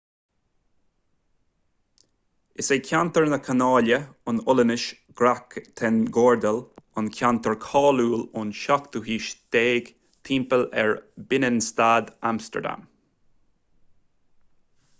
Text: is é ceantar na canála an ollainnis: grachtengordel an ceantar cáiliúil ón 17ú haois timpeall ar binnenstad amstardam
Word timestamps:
is 2.61 2.67
é 2.75 2.77
ceantar 2.87 3.25
na 3.33 3.37
canála 3.47 3.99
an 4.31 4.39
ollainnis: 4.53 4.85
grachtengordel 5.21 6.57
an 7.01 7.11
ceantar 7.19 7.57
cáiliúil 7.67 8.23
ón 8.43 8.55
17ú 8.61 9.01
haois 9.09 9.29
timpeall 10.31 10.67
ar 10.85 10.95
binnenstad 11.35 12.11
amstardam 12.31 12.89